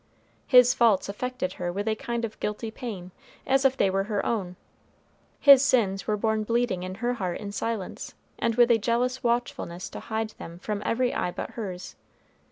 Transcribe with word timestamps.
His 0.47 0.73
faults 0.73 1.09
affected 1.09 1.53
her 1.61 1.71
with 1.71 1.87
a 1.87 1.93
kind 1.93 2.25
of 2.25 2.39
guilty 2.39 2.71
pain, 2.71 3.11
as 3.45 3.65
if 3.65 3.77
they 3.77 3.87
were 3.91 4.05
her 4.05 4.25
own; 4.25 4.55
his 5.39 5.63
sins 5.63 6.07
were 6.07 6.17
borne 6.17 6.43
bleeding 6.43 6.81
in 6.81 6.95
her 6.95 7.13
heart 7.13 7.37
in 7.39 7.51
silence, 7.51 8.15
and 8.39 8.55
with 8.55 8.71
a 8.71 8.79
jealous 8.79 9.21
watchfulness 9.21 9.89
to 9.89 9.99
hide 9.99 10.31
them 10.39 10.57
from 10.57 10.81
every 10.83 11.13
eye 11.13 11.29
but 11.29 11.51
hers. 11.51 11.95